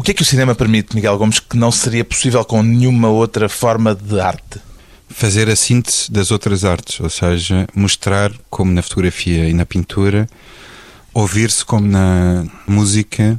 [0.00, 3.08] O que é que o cinema permite, Miguel Gomes, que não seria possível com nenhuma
[3.10, 4.58] outra forma de arte?
[5.10, 10.26] Fazer a síntese das outras artes, ou seja, mostrar, como na fotografia e na pintura,
[11.12, 13.38] ouvir-se como na música,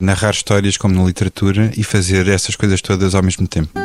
[0.00, 3.78] narrar histórias como na literatura e fazer essas coisas todas ao mesmo tempo.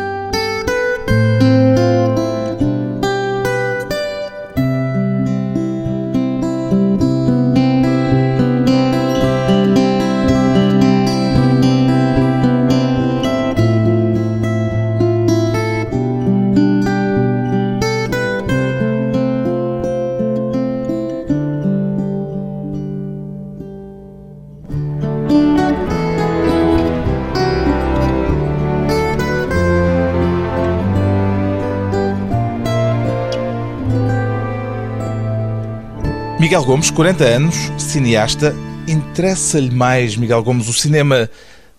[36.66, 38.56] Gomes, 40 anos, cineasta.
[38.88, 41.30] Interessa-lhe mais, Miguel Gomes, o cinema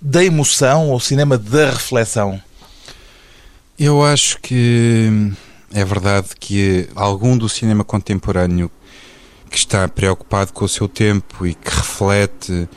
[0.01, 2.41] da emoção ou o cinema da reflexão?
[3.77, 5.11] Eu acho que
[5.75, 8.71] é verdade que algum do cinema contemporâneo
[9.51, 12.69] que está preocupado com o seu tempo e que reflete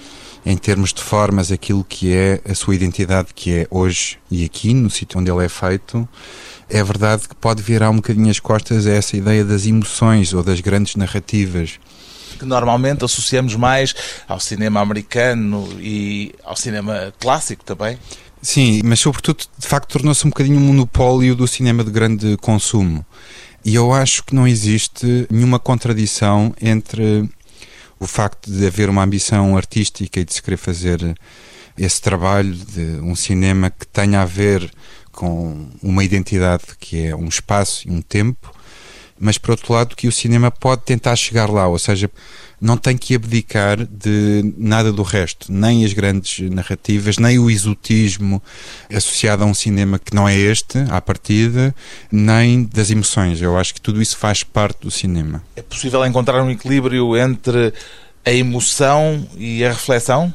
[0.43, 4.73] em termos de formas aquilo que é a sua identidade que é hoje e aqui
[4.73, 6.09] no sítio onde ele é feito
[6.69, 10.43] é verdade que pode virar um bocadinho as costas a essa ideia das emoções ou
[10.43, 11.79] das grandes narrativas.
[12.39, 13.93] Que normalmente associamos mais
[14.27, 17.99] ao cinema americano e ao cinema clássico também.
[18.41, 23.05] Sim, mas sobretudo, de facto, tornou-se um bocadinho um monopólio do cinema de grande consumo.
[23.65, 27.29] E eu acho que não existe nenhuma contradição entre
[27.99, 30.99] o facto de haver uma ambição artística e de se querer fazer
[31.77, 34.71] esse trabalho de um cinema que tenha a ver
[35.11, 38.51] com uma identidade que é um espaço e um tempo,
[39.19, 42.09] mas por outro lado que o cinema pode tentar chegar lá, ou seja,
[42.61, 48.41] não tem que abdicar de nada do resto, nem as grandes narrativas, nem o exotismo
[48.93, 51.73] associado a um cinema que não é este, à partida,
[52.11, 53.41] nem das emoções.
[53.41, 55.43] Eu acho que tudo isso faz parte do cinema.
[55.55, 57.73] É possível encontrar um equilíbrio entre
[58.25, 60.33] a emoção e a reflexão?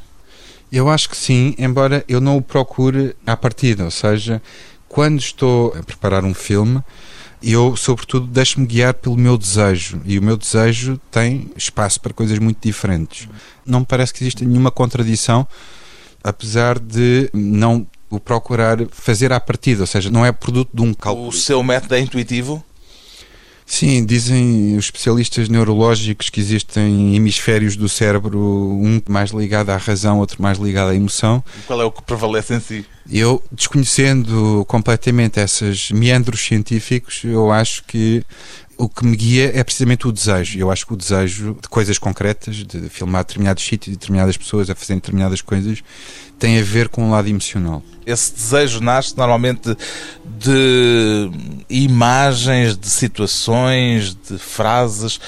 [0.73, 4.43] Eu acho que sim, embora eu não o procure à partida, ou seja,
[4.89, 6.83] quando estou a preparar um filme,
[7.53, 10.01] eu, sobretudo, deixo-me guiar pelo meu desejo.
[10.05, 13.29] E o meu desejo tem espaço para coisas muito diferentes.
[13.67, 15.47] Não me parece que exista nenhuma contradição,
[16.23, 20.95] apesar de não o procurar fazer à partida, ou seja, não é produto de um
[20.95, 21.29] cálculo.
[21.29, 22.65] O seu método é intuitivo?
[23.67, 30.19] Sim, dizem os especialistas neurológicos que existem hemisférios do cérebro, um mais ligado à razão,
[30.19, 31.43] outro mais ligado à emoção.
[31.67, 32.87] Qual é o que prevalece em si?
[33.11, 38.25] Eu, desconhecendo completamente esses meandros científicos, eu acho que
[38.77, 40.59] o que me guia é precisamente o desejo.
[40.59, 44.75] Eu acho que o desejo de coisas concretas, de filmar determinados sítios, determinadas pessoas a
[44.75, 45.83] fazerem determinadas coisas,
[46.39, 47.83] tem a ver com o um lado emocional.
[48.07, 49.77] Esse desejo nasce normalmente
[50.25, 51.31] de
[51.69, 55.21] imagens, de situações, de frases.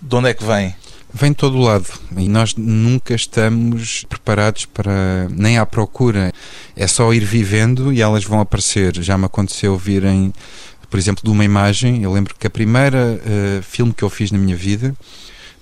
[0.00, 0.74] De onde é que vem?
[1.16, 1.86] Vem de todo lado
[2.16, 6.32] e nós nunca estamos preparados para nem à procura.
[6.74, 9.00] É só ir vivendo e elas vão aparecer.
[9.00, 10.32] Já me aconteceu virem
[10.90, 12.02] por exemplo, de uma imagem.
[12.02, 14.94] Eu lembro que a primeira uh, filme que eu fiz na minha vida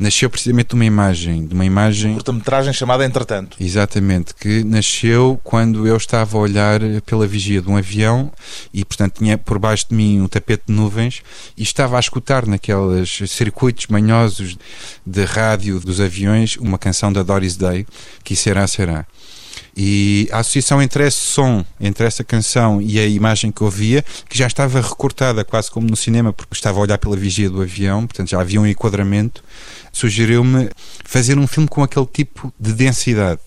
[0.02, 2.14] nasceu precisamente de uma imagem, de uma imagem.
[2.14, 3.56] Curta-metragem chamada Entretanto.
[3.60, 8.30] Exatamente, que nasceu quando eu estava a olhar pela vigia de um avião
[8.74, 11.22] e, portanto, tinha por baixo de mim um tapete de nuvens
[11.56, 14.58] e estava a escutar naqueles circuitos manhosos
[15.06, 17.86] de rádio dos aviões uma canção da Doris Day,
[18.24, 19.06] que será, será.
[19.76, 24.04] E a associação entre esse som, entre essa canção e a imagem que eu via,
[24.28, 27.62] que já estava recortada quase como no cinema, porque estava a olhar pela vigia do
[27.62, 29.42] avião, portanto já havia um enquadramento,
[29.92, 30.70] sugeriu-me
[31.04, 33.40] fazer um filme com aquele tipo de densidade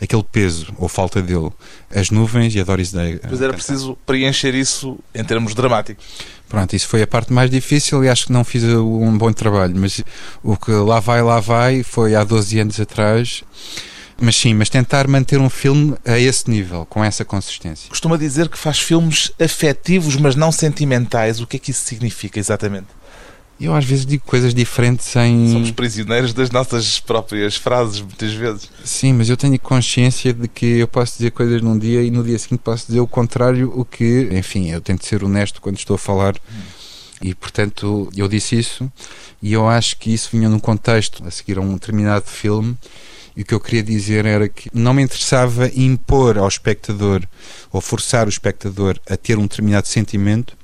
[0.00, 1.50] aquele peso ou falta dele.
[1.92, 3.20] As nuvens e a Doris Day.
[3.28, 6.04] Mas era preciso preencher isso em termos dramáticos.
[6.48, 9.74] Pronto, isso foi a parte mais difícil e acho que não fiz um bom trabalho,
[9.76, 10.02] mas
[10.42, 13.42] o que lá vai, lá vai, foi há 12 anos atrás
[14.20, 17.88] mas sim, mas tentar manter um filme a esse nível, com essa consistência.
[17.88, 21.40] Costuma dizer que faz filmes afetivos, mas não sentimentais.
[21.40, 22.88] O que é que isso significa exatamente?
[23.60, 25.52] Eu às vezes digo coisas diferentes em.
[25.52, 28.70] Somos prisioneiros das nossas próprias frases, muitas vezes.
[28.84, 32.22] Sim, mas eu tenho consciência de que eu posso dizer coisas num dia e no
[32.22, 35.94] dia seguinte posso dizer o contrário, o que, enfim, eu tento ser honesto quando estou
[35.96, 36.36] a falar.
[37.20, 38.90] E portanto eu disse isso
[39.42, 42.76] e eu acho que isso vinha num contexto a seguir a um determinado filme
[43.38, 47.22] e o que eu queria dizer era que não me interessava impor ao espectador
[47.72, 50.56] ou forçar o espectador a ter um determinado sentimento,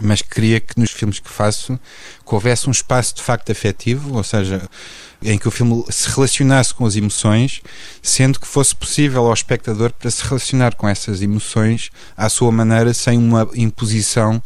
[0.00, 1.78] mas queria que nos filmes que faço
[2.26, 4.68] que houvesse um espaço de facto afetivo, ou seja,
[5.22, 7.62] em que o filme se relacionasse com as emoções,
[8.02, 12.92] sendo que fosse possível ao espectador para se relacionar com essas emoções à sua maneira,
[12.92, 14.42] sem uma imposição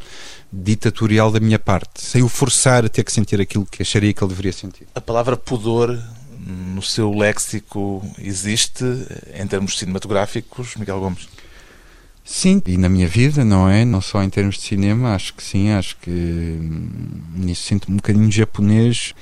[0.53, 4.23] ditatorial da minha parte, sem o forçar a ter que sentir aquilo que acharia que
[4.23, 4.87] ele deveria sentir.
[4.95, 5.99] A palavra pudor
[6.39, 8.85] no seu léxico existe
[9.35, 11.29] em termos cinematográficos, Miguel Gomes?
[12.25, 13.85] Sim, e na minha vida, não é?
[13.85, 16.89] Não só em termos de cinema, acho que sim, acho que hum,
[17.35, 19.15] nisso sinto-me um bocadinho japonês.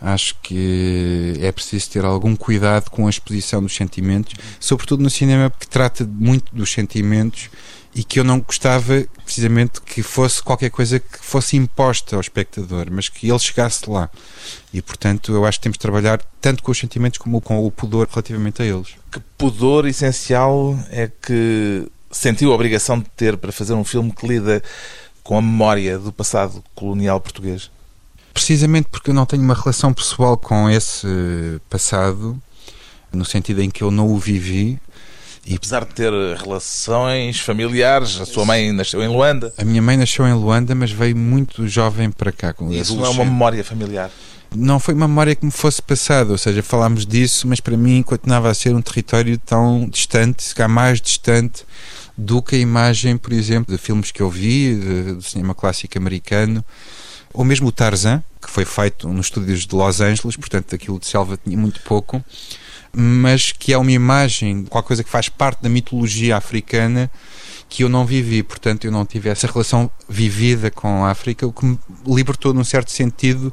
[0.00, 5.48] Acho que é preciso ter algum cuidado com a exposição dos sentimentos, sobretudo no cinema,
[5.48, 7.48] porque trata muito dos sentimentos
[7.94, 12.88] e que eu não gostava precisamente que fosse qualquer coisa que fosse imposta ao espectador,
[12.90, 14.10] mas que ele chegasse lá.
[14.70, 17.70] E portanto, eu acho que temos de trabalhar tanto com os sentimentos como com o
[17.70, 18.88] pudor relativamente a eles.
[19.10, 24.26] Que pudor essencial é que sentiu a obrigação de ter para fazer um filme que
[24.26, 24.62] lida
[25.22, 27.70] com a memória do passado colonial português?
[28.32, 31.06] Precisamente porque eu não tenho uma relação pessoal com esse
[31.70, 32.40] passado,
[33.12, 34.78] no sentido em que eu não o vivi.
[35.46, 39.54] E apesar de ter relações familiares, a sua mãe nasceu em Luanda.
[39.56, 42.52] A minha mãe nasceu em Luanda, mas veio muito jovem para cá.
[42.52, 44.10] Com Isso não é uma memória familiar?
[44.54, 48.02] Não foi uma memória que me fosse passada, ou seja, falámos disso, mas para mim
[48.02, 51.64] continuava a ser um território tão distante, se cá mais distante
[52.16, 55.98] do que a imagem, por exemplo, de filmes que eu vi, de, do cinema clássico
[55.98, 56.64] americano,
[57.34, 61.06] ou mesmo o Tarzan, que foi feito nos estúdios de Los Angeles, portanto aquilo de
[61.06, 62.24] selva tinha muito pouco,
[62.92, 67.10] mas que é uma imagem, qualquer coisa que faz parte da mitologia africana
[67.68, 71.52] que eu não vivi, portanto eu não tive essa relação vivida com a África, o
[71.52, 73.52] que me libertou num certo sentido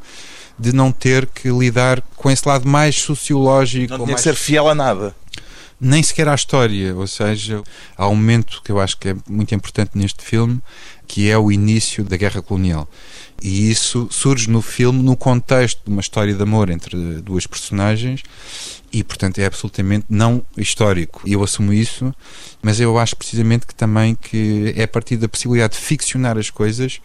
[0.58, 3.90] de não ter que lidar com esse lado mais sociológico.
[3.90, 4.22] Não tinha mais...
[4.22, 5.16] que ser fiel a nada
[5.84, 7.62] nem sequer à história, ou seja,
[7.98, 10.62] há um momento que eu acho que é muito importante neste filme,
[11.06, 12.88] que é o início da guerra colonial.
[13.42, 18.24] E isso surge no filme no contexto de uma história de amor entre duas personagens
[18.94, 21.22] e, portanto, é absolutamente não histórico.
[21.26, 22.16] E eu assumo isso,
[22.62, 26.50] mas eu acho precisamente que também que é a partir da possibilidade de ficcionar as
[26.50, 27.02] coisas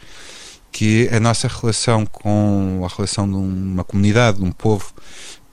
[0.70, 4.92] que a nossa relação com a relação de uma comunidade, de um povo,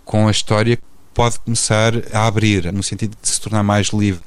[0.03, 0.77] com a história
[1.13, 4.21] pode começar a abrir, no sentido de se tornar mais livre.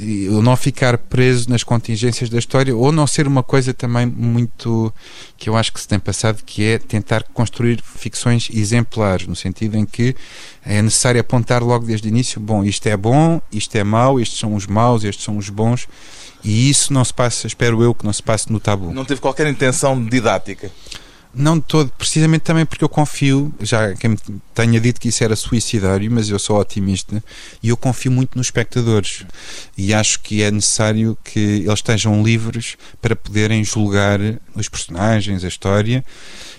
[0.00, 4.92] E não ficar preso nas contingências da história ou não ser uma coisa também muito
[5.36, 9.76] que eu acho que se tem passado que é tentar construir ficções exemplares no sentido
[9.76, 10.14] em que
[10.64, 14.38] é necessário apontar logo desde o início bom, isto é bom, isto é mau, estes
[14.38, 15.88] são os maus, estes são os bons
[16.44, 18.92] e isso não se passa, espero eu que não se passe no tabu.
[18.92, 20.70] Não teve qualquer intenção didática?
[21.38, 24.18] Não todo, precisamente também porque eu confio, já quem me
[24.54, 27.22] tenha dito que isso era suicidário, mas eu sou otimista
[27.62, 29.26] e eu confio muito nos espectadores
[29.76, 34.18] e acho que é necessário que eles estejam livres para poderem julgar
[34.54, 36.02] os personagens, a história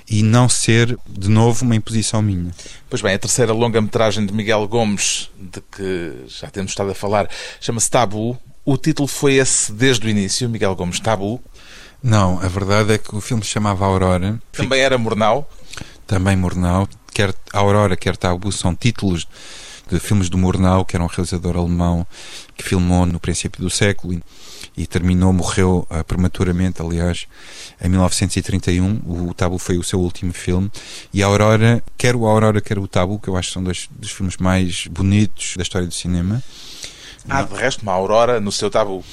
[0.08, 2.52] e não ser, de novo, uma imposição minha.
[2.88, 7.28] Pois bem, a terceira longa-metragem de Miguel Gomes, de que já temos estado a falar,
[7.60, 8.38] chama-se Tabu.
[8.64, 11.42] O título foi esse desde o início, Miguel Gomes, Tabu.
[12.02, 14.40] Não, a verdade é que o filme se chamava Aurora.
[14.52, 15.50] Também era Murnau?
[16.06, 16.88] Também Murnau.
[17.14, 19.28] Quer Aurora, quer Tabu são títulos
[19.90, 22.06] de filmes do Murnau, que era um realizador alemão
[22.56, 24.22] que filmou no princípio do século
[24.76, 27.26] e, terminou, morreu uh, prematuramente, aliás,
[27.82, 29.02] em 1931.
[29.06, 30.70] O, o Tabu foi o seu último filme.
[31.14, 33.90] E a Aurora, quer o Aurora, quer o Tabu, que eu acho que são dois
[33.92, 36.44] dos filmes mais bonitos da história do cinema.
[37.30, 39.04] Ah, de resto, uma Aurora no seu Tabu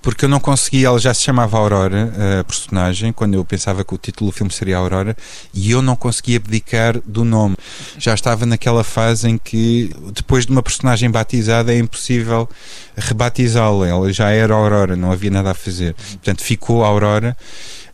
[0.00, 3.94] porque eu não consegui, ela já se chamava Aurora, a personagem, quando eu pensava que
[3.94, 5.16] o título do filme seria Aurora,
[5.52, 7.56] e eu não conseguia abdicar do nome.
[7.98, 12.48] Já estava naquela fase em que, depois de uma personagem batizada, é impossível
[12.96, 13.86] rebatizá-la.
[13.86, 15.94] Ela já era Aurora, não havia nada a fazer.
[15.94, 17.36] Portanto, ficou Aurora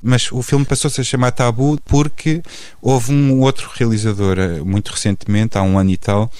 [0.04, 2.42] mas o filme passou-se a chamar Tabu porque
[2.80, 6.30] houve um outro realizador, eh, muito recentemente, há um ano e tal,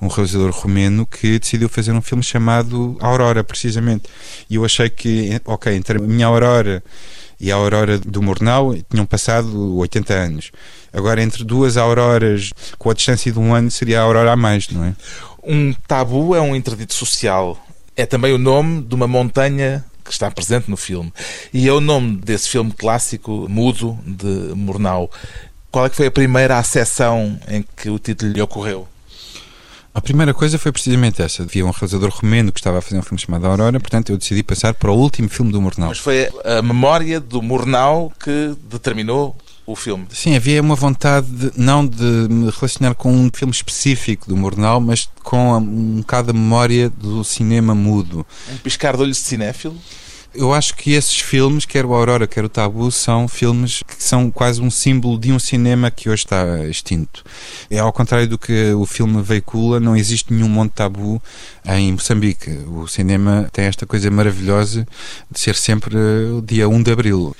[0.00, 4.04] um realizador romeno que decidiu fazer um filme chamado Aurora, precisamente.
[4.48, 6.82] E eu achei que, ok, entre a minha Aurora
[7.40, 10.52] e a Aurora do Murnau tinham passado 80 anos.
[10.92, 14.68] Agora, entre duas auroras, com a distância de um ano, seria a Aurora a mais,
[14.68, 14.94] não é?
[15.42, 17.58] Um tabu é um interdito social.
[17.96, 21.12] É também o nome de uma montanha que está presente no filme.
[21.52, 25.10] E é o nome desse filme clássico, mudo, de Murnau.
[25.70, 28.88] Qual é que foi a primeira acessão em que o título lhe ocorreu?
[29.92, 31.42] A primeira coisa foi precisamente essa.
[31.42, 34.42] Havia um realizador romeno que estava a fazer um filme chamado Aurora, portanto eu decidi
[34.42, 35.88] passar para o último filme do Murnau.
[35.88, 39.36] Mas foi a memória do Murnau que determinou
[39.72, 40.06] o filme.
[40.12, 44.80] Sim, havia uma vontade de, não de me relacionar com um filme específico do Murnau,
[44.80, 48.26] mas com um bocado a memória do cinema mudo.
[48.52, 49.76] Um piscar de olhos de cinéfilo?
[50.32, 54.30] Eu acho que esses filmes, quer o Aurora, quer o Tabu, são filmes que são
[54.30, 57.24] quase um símbolo de um cinema que hoje está extinto.
[57.68, 61.20] É ao contrário do que o filme veicula, não existe nenhum monte tabu
[61.66, 62.50] em Moçambique.
[62.68, 64.86] O cinema tem esta coisa maravilhosa
[65.30, 67.36] de ser sempre o dia 1 de abril.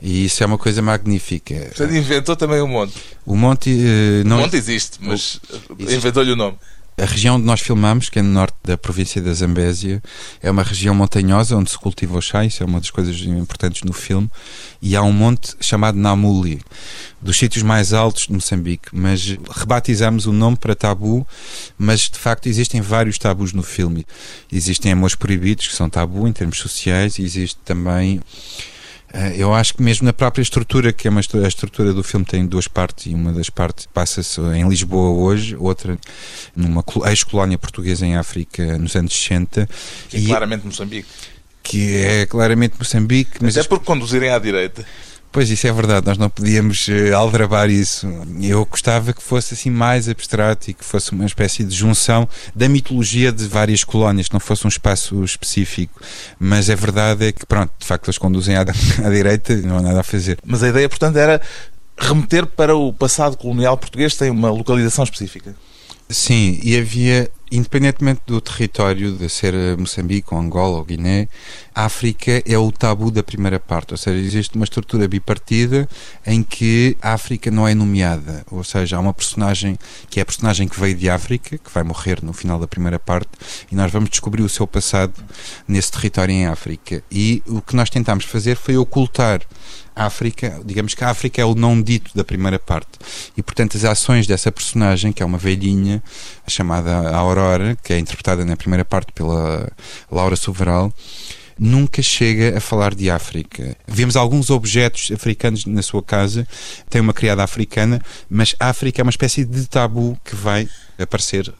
[0.00, 1.54] E isso é uma coisa magnífica.
[1.54, 2.94] Portanto, inventou também o monte.
[3.26, 5.38] O monte uh, não o monte existe, mas
[5.78, 6.56] inventou-lhe o nome.
[7.02, 10.00] A região onde nós filmamos, que é no norte da província da Zambésia,
[10.40, 13.82] é uma região montanhosa onde se cultiva o chá, isso é uma das coisas importantes
[13.82, 14.30] no filme,
[14.80, 16.62] e há um monte chamado Namuli,
[17.20, 21.26] dos sítios mais altos de Moçambique, mas rebatizamos o nome para tabu,
[21.76, 24.06] mas de facto existem vários tabus no filme.
[24.52, 28.20] Existem amores proibidos, que são tabu em termos sociais, e existe também
[29.36, 32.46] eu acho que mesmo na própria estrutura, que é uma a estrutura do filme tem
[32.46, 35.98] duas partes e uma das partes passa-se em Lisboa hoje, outra
[36.56, 39.68] numa ex-colónia portuguesa em África nos anos 60.
[40.08, 41.08] Que é e, claramente Moçambique.
[41.62, 43.32] Que é claramente Moçambique.
[43.40, 44.84] Mas Até por conduzirem à direita.
[45.32, 48.06] Pois, isso é verdade, nós não podíamos uh, aldrabar isso.
[48.38, 52.68] Eu gostava que fosse assim mais abstrato e que fosse uma espécie de junção da
[52.68, 56.02] mitologia de várias colónias, que não fosse um espaço específico.
[56.38, 58.60] Mas a verdade é que, pronto, de facto eles conduzem à,
[59.02, 60.38] à direita e não há nada a fazer.
[60.44, 61.40] Mas a ideia, portanto, era
[61.96, 65.54] remeter para o passado colonial português, tem uma localização específica.
[66.12, 71.26] Sim, e havia, independentemente do território de ser Moçambique, ou Angola ou Guiné,
[71.74, 75.88] África é o tabu da primeira parte, ou seja, existe uma estrutura bipartida
[76.26, 79.78] em que a África não é nomeada, ou seja, há uma personagem
[80.10, 82.98] que é a personagem que veio de África, que vai morrer no final da primeira
[82.98, 83.30] parte,
[83.70, 85.14] e nós vamos descobrir o seu passado
[85.66, 87.02] nesse território em África.
[87.10, 89.40] E o que nós tentámos fazer foi ocultar
[89.94, 92.90] África, digamos que a África é o não dito da primeira parte.
[93.36, 96.02] E, portanto, as ações dessa personagem, que é uma velhinha
[96.46, 99.70] chamada Aurora, que é interpretada na primeira parte pela
[100.10, 100.92] Laura Soveral,
[101.58, 103.76] nunca chega a falar de África.
[103.86, 106.46] Vemos alguns objetos africanos na sua casa,
[106.88, 110.68] tem uma criada africana, mas África é uma espécie de tabu que vai
[110.98, 111.52] aparecer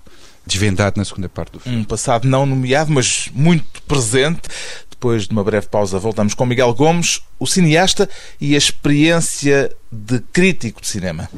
[0.46, 1.78] desvendado na segunda parte do filme.
[1.78, 4.42] Um passado não nomeado, mas muito presente.
[4.90, 8.08] Depois de uma breve pausa, voltamos com Miguel Gomes, o cineasta
[8.40, 11.28] e a experiência de crítico de cinema.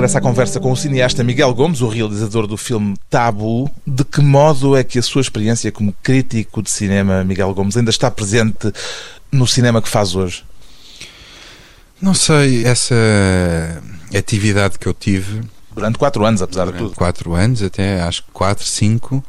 [0.00, 3.70] Regressa à conversa com o cineasta Miguel Gomes, o realizador do filme Tabu.
[3.86, 7.90] De que modo é que a sua experiência como crítico de cinema, Miguel Gomes, ainda
[7.90, 8.72] está presente
[9.30, 10.42] no cinema que faz hoje?
[12.00, 12.94] Não sei, essa
[14.16, 15.42] atividade que eu tive.
[15.74, 16.96] Durante quatro anos, apesar de tudo.
[16.96, 19.22] Quatro anos, até acho que quatro, cinco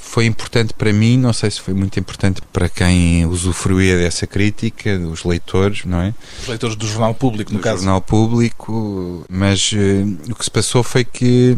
[0.00, 4.98] foi importante para mim, não sei se foi muito importante para quem usufruía dessa crítica,
[4.98, 6.14] os leitores, não é?
[6.42, 7.84] Os leitores do Jornal Público, no do caso.
[7.84, 11.56] Jornal Público, mas uh, o que se passou foi que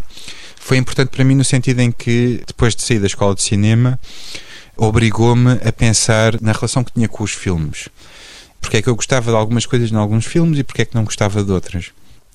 [0.57, 3.99] foi importante para mim no sentido em que, depois de sair da escola de cinema,
[4.77, 7.89] obrigou-me a pensar na relação que tinha com os filmes.
[8.61, 10.95] Porque é que eu gostava de algumas coisas em alguns filmes e porque é que
[10.95, 11.91] não gostava de outras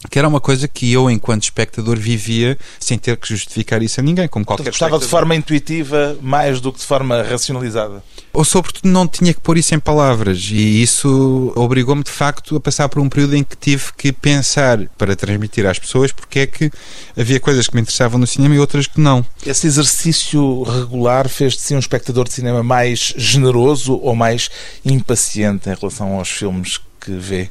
[0.09, 4.03] que era uma coisa que eu, enquanto espectador, vivia sem ter que justificar isso a
[4.03, 5.05] ninguém, como qualquer Gostava espectador.
[5.05, 8.03] de forma intuitiva mais do que de forma racionalizada.
[8.31, 12.59] Ou, sobretudo, não tinha que pôr isso em palavras, e isso obrigou-me, de facto, a
[12.59, 16.47] passar por um período em que tive que pensar para transmitir às pessoas porque é
[16.47, 16.71] que
[17.17, 19.25] havia coisas que me interessavam no cinema e outras que não.
[19.45, 24.49] Esse exercício regular fez de si um espectador de cinema mais generoso ou mais
[24.85, 27.49] impaciente em relação aos filmes que vê?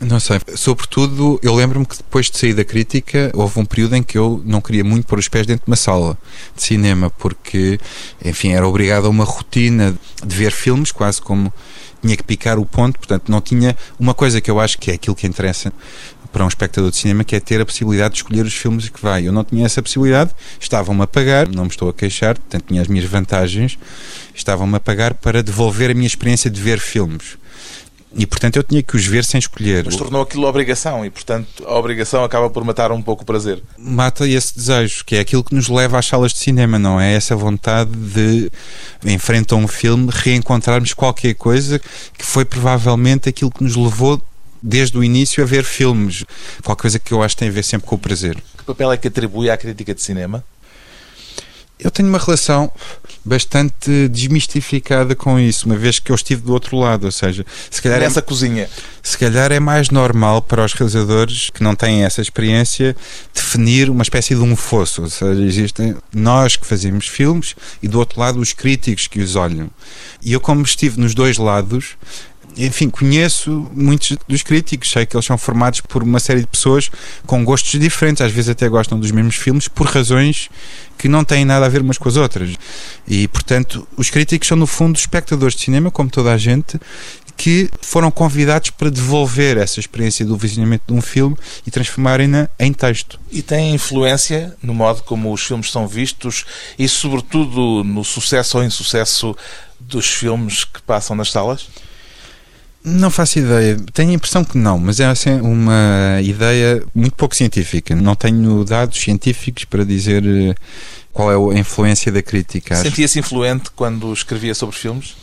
[0.00, 0.38] Não sei.
[0.54, 4.42] Sobretudo, eu lembro-me que depois de sair da crítica, houve um período em que eu
[4.44, 6.18] não queria muito pôr os pés dentro de uma sala
[6.54, 7.80] de cinema, porque,
[8.22, 11.52] enfim, era obrigado a uma rotina de ver filmes, quase como
[12.02, 14.94] tinha que picar o ponto, portanto, não tinha uma coisa que eu acho que é
[14.94, 15.72] aquilo que interessa
[16.30, 19.00] para um espectador de cinema, que é ter a possibilidade de escolher os filmes que
[19.00, 19.26] vai.
[19.26, 22.82] Eu não tinha essa possibilidade, estavam-me a pagar, não me estou a queixar, portanto, tinha
[22.82, 23.78] as minhas vantagens,
[24.34, 27.38] estavam-me a pagar para devolver a minha experiência de ver filmes.
[28.18, 29.84] E, portanto, eu tinha que os ver sem escolher.
[29.84, 33.62] Mas tornou aquilo obrigação e, portanto, a obrigação acaba por matar um pouco o prazer.
[33.76, 37.14] Mata esse desejo, que é aquilo que nos leva às salas de cinema, não é?
[37.14, 38.50] Essa vontade de,
[39.04, 41.78] em frente a um filme, reencontrarmos qualquer coisa
[42.16, 44.20] que foi provavelmente aquilo que nos levou
[44.62, 46.24] desde o início a ver filmes,
[46.64, 48.36] qualquer coisa que eu acho que tem a ver sempre com o prazer.
[48.56, 50.42] Que papel é que atribui à crítica de cinema?
[51.78, 52.72] Eu tenho uma relação
[53.22, 57.82] bastante desmistificada com isso, uma vez que eu estive do outro lado, ou seja, se
[57.82, 58.70] calhar nessa é, cozinha.
[59.02, 62.96] Se calhar é mais normal para os realizadores que não têm essa experiência
[63.34, 67.98] definir uma espécie de um fosso, ou seja, existem nós que fazemos filmes e do
[67.98, 69.68] outro lado os críticos que os olham.
[70.22, 71.96] E eu como estive nos dois lados,
[72.56, 76.90] enfim, conheço muitos dos críticos, sei que eles são formados por uma série de pessoas
[77.26, 80.48] com gostos diferentes, às vezes até gostam dos mesmos filmes por razões
[80.96, 82.54] que não têm nada a ver umas com as outras.
[83.06, 86.80] E, portanto, os críticos são, no fundo, espectadores de cinema, como toda a gente,
[87.36, 91.36] que foram convidados para devolver essa experiência do visionamento de um filme
[91.66, 93.20] e transformarem-na em texto.
[93.30, 96.46] E tem influência no modo como os filmes são vistos
[96.78, 99.36] e, sobretudo, no sucesso ou insucesso
[99.78, 101.68] dos filmes que passam nas salas?
[102.88, 103.76] Não faço ideia.
[103.92, 107.96] Tenho a impressão que não, mas é assim, uma ideia muito pouco científica.
[107.96, 110.54] Não tenho dados científicos para dizer eh,
[111.12, 112.76] qual é a influência da crítica.
[112.76, 115.16] Sentia-se influente quando escrevia sobre filmes?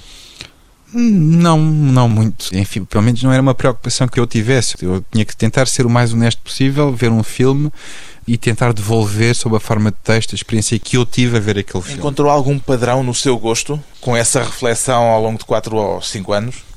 [0.93, 2.53] Não, não muito.
[2.53, 4.75] Enfim, pelo menos não era uma preocupação que eu tivesse.
[4.81, 7.71] Eu tinha que tentar ser o mais honesto possível, ver um filme
[8.27, 11.57] e tentar devolver sob a forma de texto a experiência que eu tive a ver
[11.57, 11.97] aquele filme.
[11.97, 16.33] Encontrou algum padrão no seu gosto com essa reflexão ao longo de 4 ou 5
[16.33, 16.72] anos?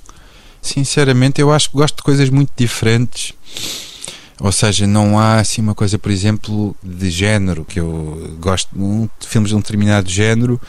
[0.67, 3.33] Sinceramente, eu acho que gosto de coisas muito diferentes.
[4.41, 9.29] Ou seja, não há assim uma coisa, por exemplo, de género, que eu gosto de
[9.29, 10.61] filmes de um determinado género.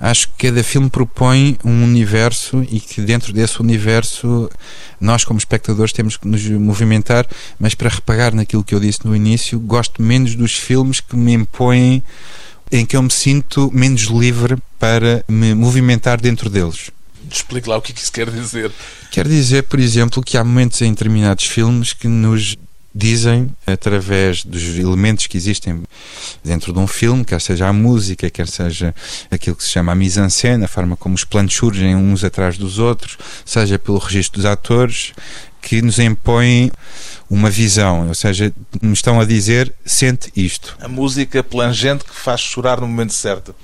[0.00, 4.50] Acho que cada filme propõe um universo e que dentro desse universo
[4.98, 7.26] nós, como espectadores, temos que nos movimentar.
[7.58, 11.34] Mas para reparar naquilo que eu disse no início, gosto menos dos filmes que me
[11.34, 12.02] impõem,
[12.72, 16.90] em que eu me sinto menos livre para me movimentar dentro deles.
[17.30, 18.70] Explique lá o que isso quer dizer.
[19.10, 22.56] Quer dizer, por exemplo, que há momentos em determinados filmes que nos
[22.94, 25.82] dizem, através dos elementos que existem
[26.44, 28.94] dentro de um filme, quer seja a música, quer seja
[29.30, 32.78] aquilo que se chama a mise-en-scène, a forma como os planos surgem uns atrás dos
[32.78, 35.12] outros, seja pelo registro dos atores,
[35.60, 36.70] que nos impõem
[37.28, 40.76] uma visão, ou seja, nos estão a dizer, sente isto.
[40.80, 43.54] A música plangente que faz chorar no momento certo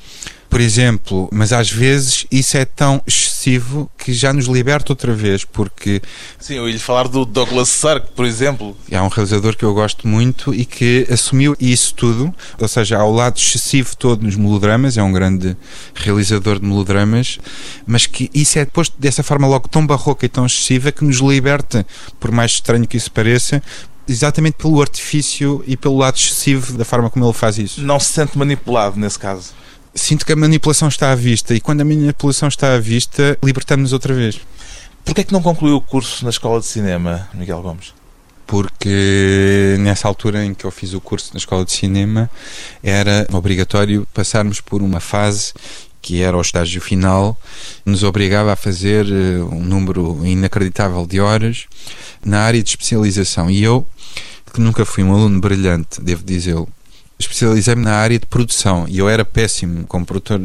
[0.50, 5.44] por exemplo, mas às vezes isso é tão excessivo que já nos liberta outra vez,
[5.44, 6.02] porque.
[6.40, 8.76] Sim, eu ia falar do Douglas Sirk, por exemplo.
[8.90, 13.12] É um realizador que eu gosto muito e que assumiu isso tudo, ou seja, ao
[13.12, 15.56] lado excessivo todo nos melodramas, é um grande
[15.94, 17.38] realizador de melodramas,
[17.86, 21.18] mas que isso é posto dessa forma logo tão barroca e tão excessiva que nos
[21.18, 21.86] liberta,
[22.18, 23.62] por mais estranho que isso pareça,
[24.08, 27.80] exatamente pelo artifício e pelo lado excessivo da forma como ele faz isso.
[27.80, 29.59] Não se sente manipulado nesse caso?
[29.94, 33.92] Sinto que a manipulação está à vista e quando a manipulação está à vista, libertamos-nos
[33.92, 34.40] outra vez.
[35.04, 37.92] Porquê é que não concluiu o curso na Escola de Cinema, Miguel Gomes?
[38.46, 42.28] Porque nessa altura em que eu fiz o curso na Escola de Cinema
[42.82, 45.52] era obrigatório passarmos por uma fase
[46.02, 47.38] que era o estágio final,
[47.84, 51.66] nos obrigava a fazer eh, um número inacreditável de horas
[52.24, 53.50] na área de especialização.
[53.50, 53.86] E eu,
[54.52, 56.68] que nunca fui um aluno brilhante, devo dizê-lo,
[57.20, 60.40] especializei-me na área de produção e eu era péssimo como produtor.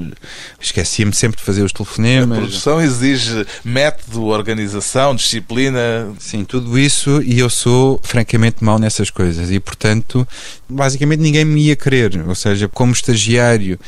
[0.59, 2.37] Esquecia-me sempre de fazer os telefonemas.
[2.37, 5.79] A produção exige método, organização, disciplina.
[6.19, 10.27] Sim, tudo isso e eu sou francamente mau nessas coisas e, portanto,
[10.67, 12.23] basicamente ninguém me ia querer.
[12.27, 13.79] Ou seja, como estagiário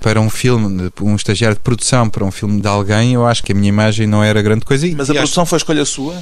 [0.00, 3.52] para um filme, um estagiário de produção para um filme de alguém, eu acho que
[3.52, 4.86] a minha imagem não era grande coisa.
[4.96, 6.14] Mas a produção foi escolha sua?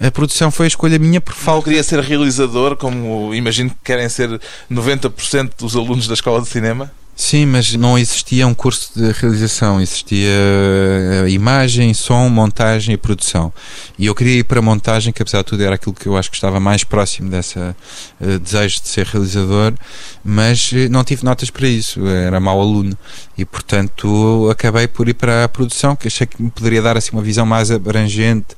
[0.00, 1.58] A produção foi a escolha minha por falta.
[1.58, 6.48] Não queria ser realizador, como imagino que querem ser 90% dos alunos da escola de
[6.48, 6.90] cinema?
[7.18, 13.50] Sim, mas não existia um curso de realização, existia eh, imagem, som, montagem e produção.
[13.98, 16.14] E eu queria ir para a montagem, que apesar de tudo era aquilo que eu
[16.14, 17.74] acho que estava mais próximo dessa
[18.20, 19.72] uh, desejo de ser realizador,
[20.22, 22.94] mas uh, não tive notas para isso, era mau aluno.
[23.38, 27.12] E portanto acabei por ir para a produção, que achei que me poderia dar assim
[27.12, 28.54] uma visão mais abrangente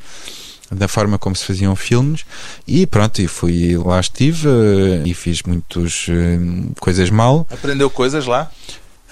[0.71, 2.25] da forma como se faziam filmes
[2.67, 6.39] e pronto, e fui lá estive eh, e fiz muitas eh,
[6.79, 7.47] coisas mal.
[7.51, 8.51] Aprendeu coisas lá?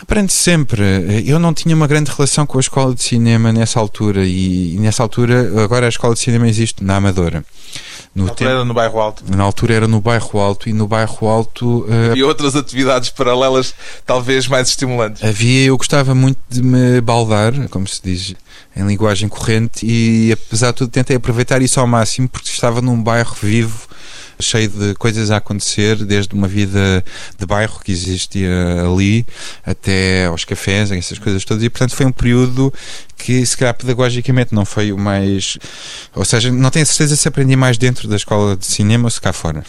[0.00, 0.82] Aprende sempre.
[1.24, 5.02] Eu não tinha uma grande relação com a escola de cinema nessa altura e, nessa
[5.02, 7.42] altura, agora a escola de cinema existe na Amadora.
[8.14, 9.24] No na altura tempo, era no bairro Alto.
[9.26, 11.86] Na altura era no bairro Alto e no bairro Alto.
[11.88, 15.24] Uh, havia outras atividades paralelas, talvez mais estimulantes.
[15.24, 18.34] Havia, eu gostava muito de me baldar, como se diz
[18.76, 23.02] em linguagem corrente, e apesar de tudo tentei aproveitar isso ao máximo porque estava num
[23.02, 23.88] bairro vivo
[24.40, 27.04] cheio de coisas a acontecer, desde uma vida
[27.38, 28.50] de bairro que existia
[28.82, 29.26] ali
[29.64, 32.72] até aos cafés, essas coisas todas, e portanto foi um período
[33.16, 35.56] que se calhar pedagogicamente não foi o mais.
[36.14, 39.20] Ou seja, não tenho certeza se aprendi mais dentro da escola de cinema ou se
[39.20, 39.64] cá fora.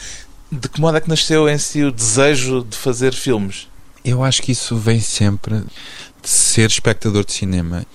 [0.52, 3.68] De que modo é que nasceu em si o desejo de fazer filmes?
[4.04, 5.64] Eu acho que isso vem sempre
[6.22, 7.86] de ser espectador de cinema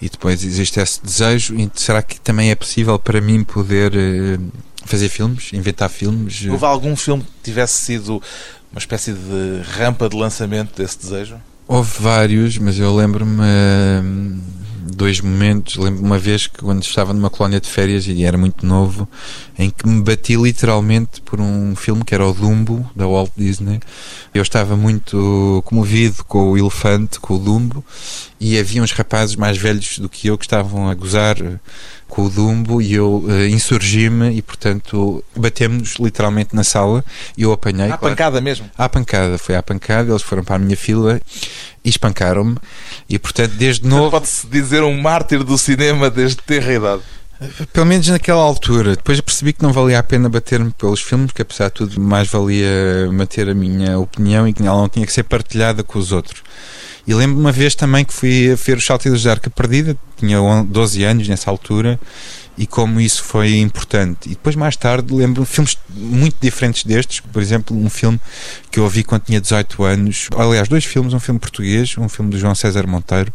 [0.00, 4.38] e depois existe esse desejo será que também é possível para mim poder eh,
[4.84, 6.46] fazer filmes, inventar filmes?
[6.46, 8.22] Houve algum filme que tivesse sido
[8.72, 11.36] uma espécie de rampa de lançamento desse desejo?
[11.66, 14.40] Houve vários, mas eu lembro-me hum,
[14.80, 15.76] dois momentos.
[15.76, 19.08] Lembro-me uma vez que quando estava numa colónia de férias e era muito novo,
[19.58, 23.80] em que me bati literalmente por um filme que era o Dumbo, da Walt Disney.
[24.32, 27.84] Eu estava muito comovido com o elefante, com o Dumbo,
[28.40, 31.36] e havia uns rapazes mais velhos do que eu que estavam a gozar
[32.10, 37.02] com o Dumbo e eu uh, insurgi-me e, portanto, batemos literalmente na sala
[37.36, 37.86] e eu apanhei.
[37.86, 38.68] À claro, pancada mesmo?
[38.76, 41.20] À pancada, foi à pancada, eles foram para a minha fila
[41.82, 42.56] e espancaram-me
[43.08, 44.10] e, portanto, desde novo...
[44.10, 47.02] Pode-se dizer um mártir do cinema desde ter idade.
[47.72, 48.96] Pelo menos naquela altura.
[48.96, 52.28] Depois percebi que não valia a pena bater-me pelos filmes, que apesar de tudo mais
[52.28, 56.12] valia manter a minha opinião e que ela não tinha que ser partilhada com os
[56.12, 56.42] outros.
[57.10, 60.38] E lembro uma vez também que fui a ver os Saltadores da Arca Perdida, tinha
[60.62, 61.98] 12 anos nessa altura,
[62.60, 64.26] e como isso foi importante.
[64.26, 68.20] E depois, mais tarde, lembro filmes muito diferentes destes, por exemplo, um filme
[68.70, 72.30] que eu ouvi quando tinha 18 anos, aliás, dois filmes, um filme português, um filme
[72.30, 73.32] do João César Monteiro,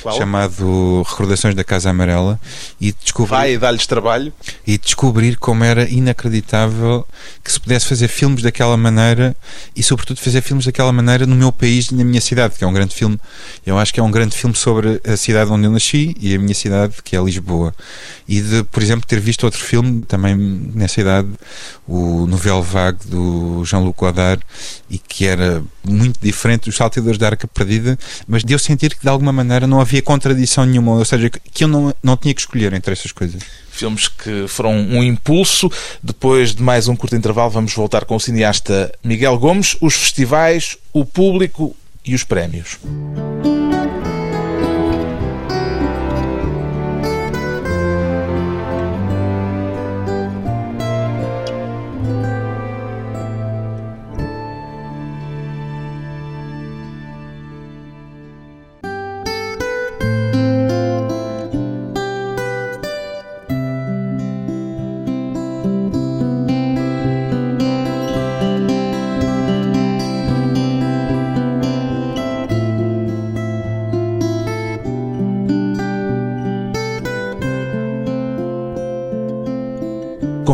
[0.00, 0.16] Qual?
[0.16, 2.40] chamado Recordações da Casa Amarela,
[2.80, 3.30] e descobri...
[3.30, 4.32] Vai dar-lhes trabalho.
[4.64, 7.04] E descobrir como era inacreditável
[7.42, 9.34] que se pudesse fazer filmes daquela maneira
[9.74, 12.66] e, sobretudo, fazer filmes daquela maneira no meu país e na minha cidade, que é
[12.66, 13.18] um grande filme,
[13.66, 16.38] eu acho que é um grande filme sobre a cidade onde eu nasci e a
[16.38, 17.74] minha cidade, que é Lisboa.
[18.28, 21.28] E de por exemplo, ter visto outro filme também nessa idade,
[21.86, 24.42] o Novel Vague do Jean-Luc Godard,
[24.90, 29.08] e que era muito diferente dos Saltadores da Arca Perdida, mas deu sentir que de
[29.08, 32.72] alguma maneira não havia contradição nenhuma, ou seja, que eu não, não tinha que escolher
[32.72, 33.42] entre essas coisas.
[33.70, 35.70] Filmes que foram um impulso.
[36.02, 40.76] Depois de mais um curto intervalo, vamos voltar com o cineasta Miguel Gomes, os festivais,
[40.92, 42.78] o público e os prémios.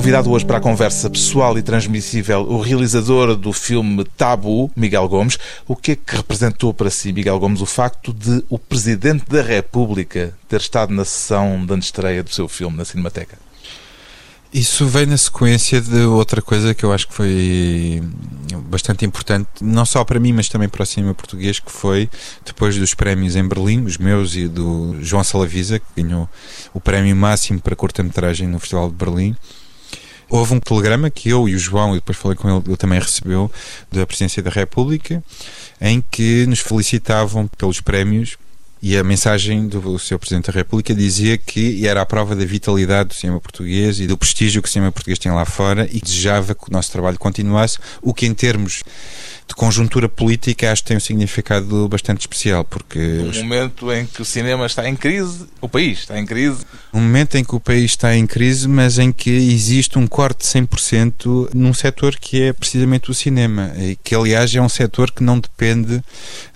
[0.05, 5.39] Convidado hoje para a conversa pessoal e transmissível o realizador do filme Tabu, Miguel Gomes.
[5.67, 9.41] O que é que representou para si, Miguel Gomes, o facto de o Presidente da
[9.41, 13.39] República ter estado na sessão de estreia do seu filme na Cinemateca?
[14.53, 18.03] Isso veio na sequência de outra coisa que eu acho que foi
[18.69, 22.11] bastante importante, não só para mim, mas também para o cinema português, que foi
[22.45, 26.29] depois dos prémios em Berlim, os meus e do João Salavisa, que ganhou
[26.75, 29.35] o prémio máximo para curta-metragem no Festival de Berlim.
[30.29, 32.99] Houve um telegrama que eu e o João, e depois falei com ele, ele também
[32.99, 33.51] recebeu,
[33.91, 35.23] da Presidência da República,
[35.81, 38.37] em que nos felicitavam pelos prémios
[38.87, 43.09] e a mensagem do seu Presidente da República dizia que era a prova da vitalidade
[43.09, 46.55] do cinema português e do prestígio que o cinema português tem lá fora e desejava
[46.55, 48.83] que o nosso trabalho continuasse, o que em termos
[49.47, 54.23] de conjuntura política acho que tem um significado bastante especial porque um momento em que
[54.23, 56.65] o cinema está em crise o país está em crise.
[56.93, 60.41] Um momento em que o país está em crise mas em que existe um corte
[60.41, 65.11] de 100% num setor que é precisamente o cinema e que aliás é um setor
[65.11, 66.03] que não depende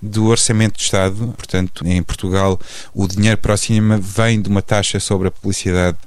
[0.02, 1.34] do orçamento do Estado.
[1.36, 2.58] Portanto em Portugal
[2.94, 5.98] o dinheiro para o cinema vem de uma taxa sobre a publicidade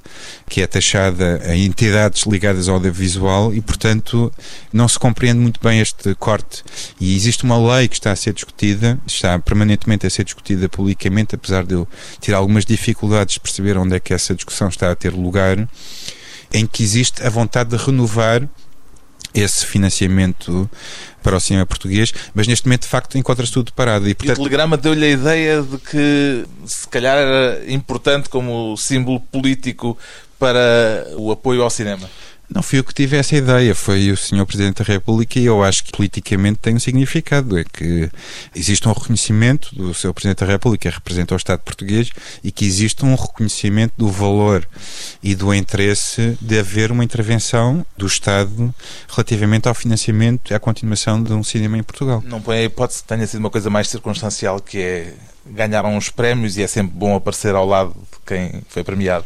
[0.48, 4.32] que é taxada em entidades ligadas ao audiovisual e portanto
[4.72, 6.64] não se compreende muito bem este corte
[7.00, 11.34] e existe uma lei que está a ser discutida, está permanentemente a ser discutida publicamente,
[11.34, 11.88] apesar de eu
[12.20, 15.68] ter algumas dificuldades de perceber onde é que essa discussão está a ter lugar,
[16.52, 18.48] em que existe a vontade de renovar
[19.34, 20.68] esse financiamento
[21.22, 24.08] para o cinema português, mas neste momento de facto encontra-se tudo parado.
[24.08, 24.36] E, portanto...
[24.36, 29.96] e o telegrama deu-lhe a ideia de que se calhar era importante como símbolo político
[30.38, 32.10] para o apoio ao cinema.
[32.48, 34.44] Não fui eu que tive essa ideia, foi o Sr.
[34.44, 37.58] Presidente da República e eu acho que politicamente tem um significado.
[37.58, 38.10] É que
[38.54, 40.12] existe um reconhecimento do Sr.
[40.12, 42.10] Presidente da República, que representa o Estado português,
[42.44, 44.68] e que existe um reconhecimento do valor
[45.22, 48.74] e do interesse de haver uma intervenção do Estado
[49.08, 52.22] relativamente ao financiamento e à continuação de um cinema em Portugal.
[52.26, 55.14] Não põe a hipótese que tenha sido uma coisa mais circunstancial, que é
[55.46, 59.24] ganharam uns prémios e é sempre bom aparecer ao lado de quem foi premiado.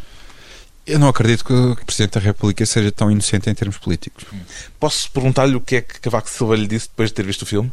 [0.87, 4.25] Eu não acredito que o Presidente da República seja tão inocente em termos políticos.
[4.79, 7.47] Posso perguntar-lhe o que é que Cavaco Silva lhe disse depois de ter visto o
[7.47, 7.71] filme?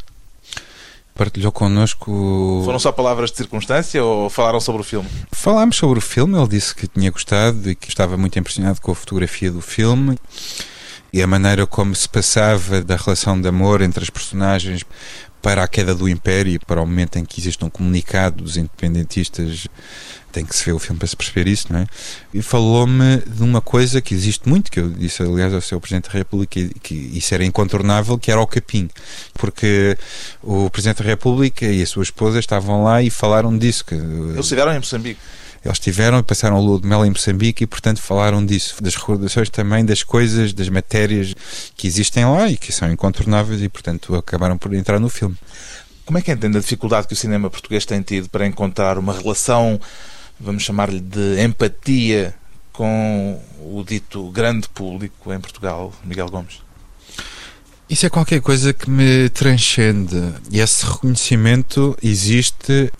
[1.13, 2.63] Partilhou connosco.
[2.65, 5.07] Foram só palavras de circunstância ou falaram sobre o filme?
[5.31, 8.91] Falámos sobre o filme, ele disse que tinha gostado e que estava muito impressionado com
[8.91, 10.17] a fotografia do filme
[11.13, 14.83] e a maneira como se passava da relação de amor entre as personagens
[15.43, 19.67] para a queda do Império, para o momento em que existe um comunicado dos independentistas,
[20.31, 21.85] tem que se ver o filme para se perceber isso, não é?
[22.33, 26.05] E falou-me de uma coisa que existe muito, que eu disse, aliás, ao seu Presidente
[26.05, 28.89] da República, que isso era incontornável, que era o capim.
[29.33, 29.97] Porque
[30.41, 33.85] o Presidente da República e a sua esposa estavam lá e falaram disso.
[33.85, 35.19] Que, Eles estiveram em Moçambique.
[35.63, 38.95] Eles tiveram e passaram a lua de mel em Moçambique e, portanto, falaram disso, das
[38.95, 41.33] recordações também das coisas, das matérias
[41.75, 45.37] que existem lá e que são incontornáveis e, portanto, acabaram por entrar no filme.
[46.05, 49.17] Como é que entende a dificuldade que o cinema português tem tido para encontrar uma
[49.17, 49.79] relação,
[50.37, 52.35] vamos chamar-lhe de empatia,
[52.73, 56.61] com o dito grande público em Portugal, Miguel Gomes?
[57.87, 62.91] Isso é qualquer coisa que me transcende e esse reconhecimento existe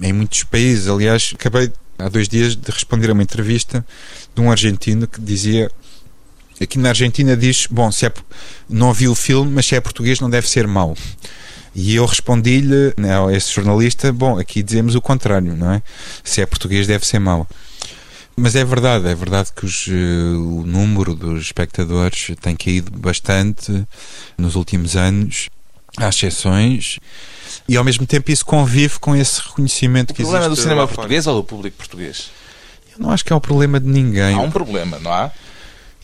[0.00, 0.86] em muitos países.
[0.86, 3.84] Aliás, acabei há dois dias de responder a uma entrevista
[4.34, 5.70] de um argentino que dizia
[6.60, 8.12] aqui na Argentina diz, bom, se é,
[8.68, 10.96] não vi o filme, mas se é português não deve ser mau.
[11.74, 15.82] E eu respondi-lhe né, a esse jornalista, bom, aqui dizemos o contrário, não é?
[16.22, 17.48] Se é português deve ser mau.
[18.36, 23.86] Mas é verdade, é verdade que os, o número dos espectadores tem caído bastante
[24.38, 25.48] nos últimos anos.
[25.96, 26.98] Há exceções
[27.68, 30.34] e ao mesmo tempo isso convive com esse reconhecimento o que existe.
[30.34, 32.30] O problema do cinema português ou do público português?
[32.92, 34.34] Eu não acho que é o problema de ninguém.
[34.34, 35.30] Há um problema, não há?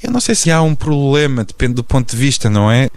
[0.03, 2.88] Eu não sei se há um problema, depende do ponto de vista, não é?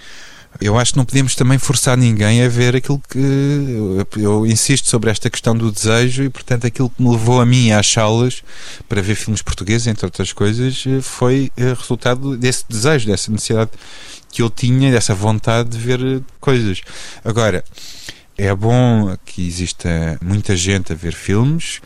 [0.59, 4.05] Eu acho que não podemos também forçar ninguém a ver aquilo que.
[4.17, 7.71] Eu, insisto sobre esta questão do desejo e, portanto, aquilo que me levou a mim
[7.71, 8.43] às salas
[8.87, 13.71] para ver filmes portugueses, entre outras coisas, foi eh, resultado desse desejo, dessa necessidade
[14.29, 16.81] que eu tinha, dessa vontade de ver coisas.
[17.23, 17.63] Agora.
[18.43, 21.79] É bom que exista muita gente a ver filmes,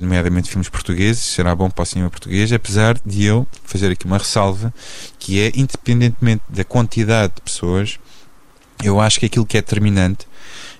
[0.00, 4.16] nomeadamente filmes portugueses, será bom para o cinema português, apesar de eu fazer aqui uma
[4.16, 4.72] ressalva,
[5.18, 7.98] que é, independentemente da quantidade de pessoas,
[8.82, 10.26] eu acho que aquilo que é determinante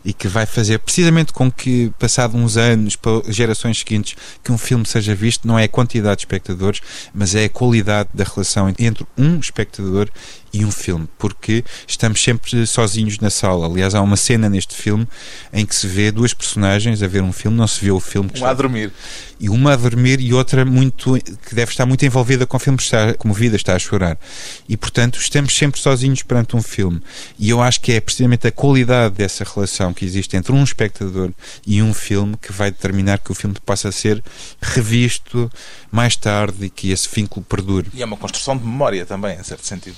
[0.05, 4.59] e que vai fazer precisamente com que, passado uns anos, para gerações seguintes, que um
[4.59, 6.81] filme seja visto, não é a quantidade de espectadores,
[7.15, 10.09] mas é a qualidade da relação entre um espectador
[10.53, 13.67] e um filme, porque estamos sempre sozinhos na sala.
[13.67, 15.07] Aliás, há uma cena neste filme
[15.53, 18.29] em que se vê duas personagens a ver um filme, não se vê o filme.
[18.31, 18.51] Uma está...
[18.51, 18.93] a dormir.
[19.39, 21.15] E uma a dormir e outra muito
[21.47, 24.19] que deve estar muito envolvida com o filme, está comovida, está a chorar.
[24.69, 27.01] E, portanto, estamos sempre sozinhos perante um filme.
[27.39, 31.33] E eu acho que é precisamente a qualidade dessa relação que existe entre um espectador
[31.67, 34.23] e um filme que vai determinar que o filme possa ser
[34.61, 35.51] revisto
[35.91, 37.91] mais tarde e que esse vínculo perdure.
[37.95, 39.97] E é uma construção de memória também, em certo sentido.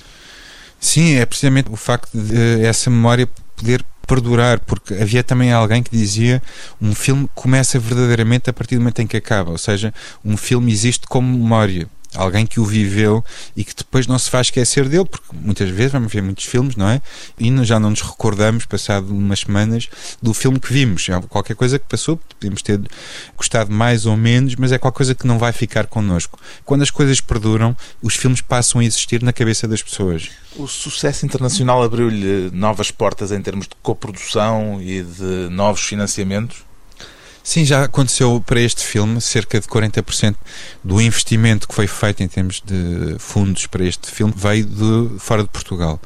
[0.80, 5.90] Sim, é precisamente o facto de essa memória poder perdurar, porque havia também alguém que
[5.90, 6.42] dizia
[6.80, 10.72] um filme começa verdadeiramente a partir do momento em que acaba, ou seja, um filme
[10.72, 13.24] existe como memória alguém que o viveu
[13.56, 16.76] e que depois não se faz esquecer dele, porque muitas vezes vamos ver muitos filmes,
[16.76, 17.00] não é?
[17.38, 19.88] E já não nos recordamos, passado umas semanas,
[20.20, 21.08] do filme que vimos.
[21.08, 22.80] É qualquer coisa que passou, podemos ter
[23.36, 26.38] gostado mais ou menos, mas é qualquer coisa que não vai ficar connosco.
[26.64, 30.30] Quando as coisas perduram, os filmes passam a existir na cabeça das pessoas.
[30.56, 36.64] O sucesso internacional abriu-lhe novas portas em termos de coprodução e de novos financiamentos?
[37.44, 40.36] Sim, já aconteceu para este filme, cerca de 40%
[40.82, 45.42] do investimento que foi feito em termos de fundos para este filme veio de fora
[45.42, 46.00] de Portugal.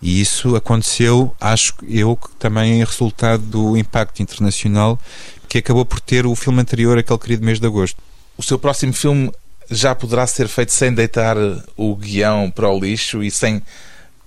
[0.00, 4.98] E isso aconteceu, acho eu, também é resultado do impacto internacional
[5.46, 8.00] que acabou por ter o filme anterior, aquele querido mês de agosto.
[8.36, 9.30] O seu próximo filme
[9.70, 11.36] já poderá ser feito sem deitar
[11.76, 13.62] o guião para o lixo e sem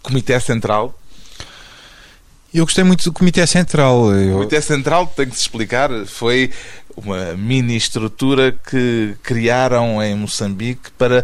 [0.04, 0.95] comitê central?
[2.53, 4.13] Eu gostei muito do Comitê Central.
[4.13, 4.31] Eu...
[4.31, 6.51] O Comitê Central, tem que se explicar, foi
[6.95, 11.23] uma mini estrutura que criaram em Moçambique para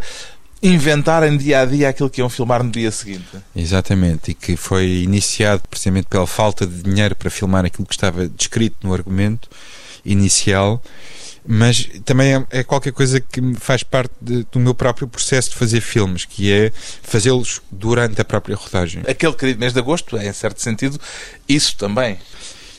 [0.64, 3.28] inventarem dia a dia aquilo que iam filmar no dia seguinte.
[3.56, 8.28] Exatamente, e que foi iniciado precisamente pela falta de dinheiro para filmar aquilo que estava
[8.28, 9.50] descrito no argumento
[10.04, 10.82] inicial
[11.48, 15.56] mas também é, é qualquer coisa que faz parte de, do meu próprio processo de
[15.56, 19.04] fazer filmes, que é fazê-los durante a própria rodagem.
[19.08, 21.00] Aquele querido mês de agosto é, em certo sentido,
[21.48, 22.18] isso também.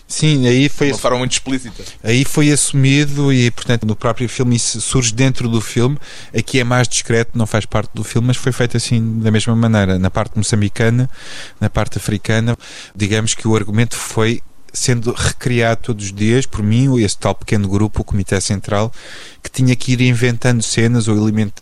[0.09, 0.87] Sim, aí foi.
[0.87, 1.85] De uma forma muito explícita.
[2.03, 5.99] Aí foi assumido e, portanto, no próprio filme isso surge dentro do filme.
[6.35, 9.55] Aqui é mais discreto, não faz parte do filme, mas foi feito assim da mesma
[9.55, 9.99] maneira.
[9.99, 11.11] Na parte moçambicana,
[11.61, 12.57] na parte africana,
[12.97, 14.41] digamos que o argumento foi
[14.73, 18.93] sendo recriado todos os dias por mim ou esse tal pequeno grupo, o Comitê Central,
[19.43, 21.17] que tinha que ir inventando cenas ou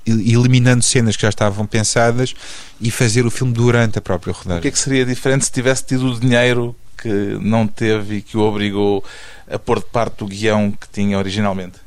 [0.06, 2.34] eliminando cenas que já estavam pensadas
[2.80, 4.58] e fazer o filme durante a própria rodagem.
[4.58, 8.22] O que é que seria diferente se tivesse tido o dinheiro que não teve e
[8.22, 9.04] que o obrigou
[9.50, 11.78] a pôr de parte o guião que tinha originalmente?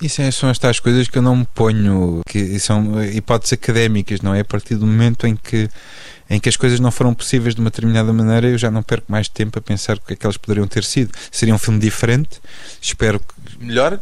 [0.00, 4.34] Isso é, são estas coisas que eu não me ponho, que são hipóteses académicas, não
[4.34, 4.40] é?
[4.40, 5.70] A partir do momento em que,
[6.28, 9.10] em que as coisas não foram possíveis de uma determinada maneira, eu já não perco
[9.10, 11.12] mais tempo a pensar o que é que elas poderiam ter sido.
[11.30, 12.40] Seria um filme diferente,
[12.80, 13.64] espero que.
[13.64, 14.00] Melhor?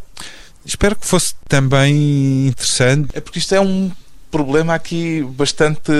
[0.64, 3.10] Espero que fosse também interessante.
[3.12, 3.90] É porque isto é um
[4.34, 5.92] problema aqui bastante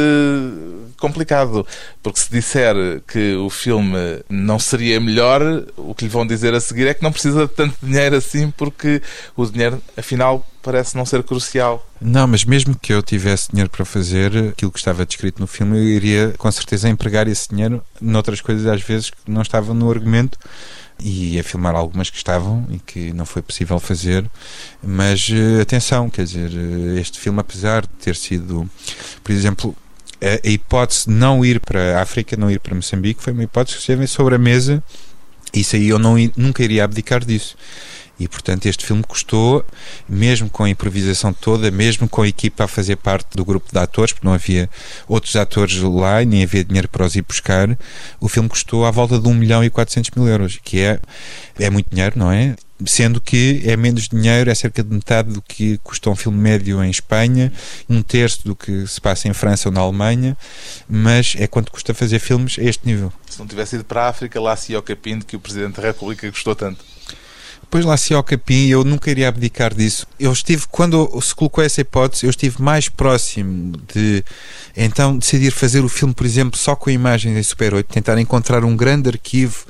[0.99, 1.64] complicado,
[2.03, 2.75] porque se disser
[3.07, 5.40] que o filme não seria melhor,
[5.77, 8.51] o que lhe vão dizer a seguir é que não precisa de tanto dinheiro assim,
[8.51, 9.01] porque
[9.37, 11.88] o dinheiro, afinal, parece não ser crucial.
[12.01, 15.79] Não, mas mesmo que eu tivesse dinheiro para fazer aquilo que estava descrito no filme,
[15.79, 19.88] eu iria com certeza empregar esse dinheiro noutras coisas, às vezes, que não estavam no
[19.88, 20.37] argumento
[21.00, 24.24] e a filmar algumas que estavam e que não foi possível fazer.
[24.83, 28.68] Mas uh, atenção, quer dizer, uh, este filme, apesar de ter sido,
[29.22, 29.76] por exemplo,
[30.22, 33.42] a, a, hipótese de não ir para a África, não ir para Moçambique, foi uma
[33.42, 34.83] hipótese que esteve sobre a mesa.
[35.52, 37.57] Isso aí eu não, nunca iria abdicar disso.
[38.18, 39.64] E portanto este filme custou,
[40.09, 43.79] mesmo com a improvisação toda, mesmo com a equipa a fazer parte do grupo de
[43.79, 44.70] atores, porque não havia
[45.09, 47.77] outros atores lá e nem havia dinheiro para os ir buscar,
[48.20, 51.00] o filme custou à volta de 1 milhão e 400 mil euros, que é,
[51.59, 52.55] é muito dinheiro, não é?
[52.87, 56.83] Sendo que é menos dinheiro, é cerca de metade do que custa um filme médio
[56.85, 57.53] em Espanha,
[57.88, 60.37] um terço do que se passa em França ou na Alemanha,
[60.88, 63.12] mas é quanto custa fazer filmes a este nível.
[63.29, 65.40] Se não tivesse ido para a África, lá se ia ao capim de que o
[65.40, 66.85] Presidente da República gostou tanto.
[67.64, 70.07] Depois lá se ao capim, eu nunca iria abdicar disso.
[70.20, 74.22] Eu estive, quando se colocou essa hipótese, eu estive mais próximo de
[74.77, 78.64] então decidir fazer o filme, por exemplo, só com imagens em Super 8, tentar encontrar
[78.64, 79.64] um grande arquivo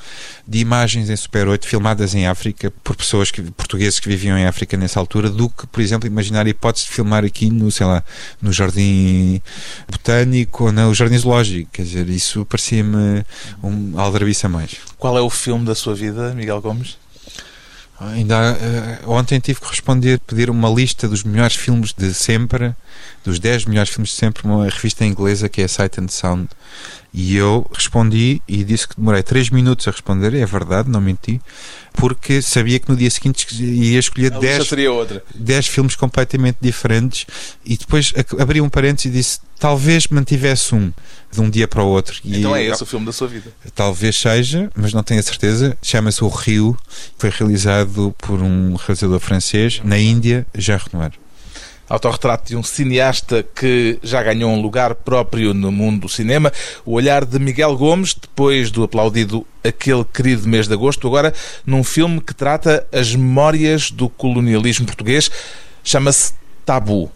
[0.47, 4.45] de imagens em Super 8 filmadas em África por pessoas que, portugueses que viviam em
[4.45, 7.87] África nessa altura, do que, por exemplo, imaginar a hipótese de filmar aqui no, sei
[7.87, 8.03] lá,
[8.43, 9.41] no Jardim
[9.89, 11.71] Botânico ou no Jardim Zoológico.
[11.73, 13.25] Quer dizer, isso parecia-me
[13.63, 14.77] um aldrabiça mais.
[14.99, 17.04] Qual é o filme da sua vida, Miguel Gomes?
[18.01, 18.57] Ainda
[19.05, 22.75] uh, ontem tive que responder, pedir uma lista dos melhores filmes de sempre,
[23.25, 26.49] dos 10 melhores filmes de sempre, uma revista inglesa que é Sight and Sound.
[27.13, 31.41] E eu respondi e disse que demorei 3 minutos a responder, é verdade, não menti,
[31.93, 34.71] porque sabia que no dia seguinte ia escolher 10,
[35.35, 37.25] 10 filmes completamente diferentes
[37.65, 40.93] e depois abri um parênteses e disse talvez mantivesse um
[41.31, 42.21] de um dia para o outro.
[42.25, 43.51] Então é esse o filme da sua vida?
[43.75, 45.79] Talvez seja, mas não tenho a certeza.
[45.81, 46.77] Chama-se O Rio,
[47.17, 51.13] foi realizado por um realizador francês na Índia, Jean Renoir.
[51.95, 56.53] Autorretrato de um cineasta que já ganhou um lugar próprio no mundo do cinema.
[56.85, 61.33] O olhar de Miguel Gomes, depois do aplaudido Aquele Querido Mês de Agosto, agora
[61.65, 65.31] num filme que trata as memórias do colonialismo português.
[65.85, 66.33] Chama-se
[66.67, 67.13] Tabu.